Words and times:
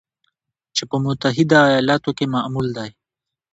چې 0.75 0.83
په 0.89 0.95
متحده 1.05 1.59
ایالاتو 1.71 2.11
کې 2.17 2.25
معمول 2.33 2.67
دی 2.77 2.89